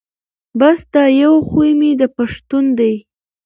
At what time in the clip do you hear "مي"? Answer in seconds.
1.79-1.91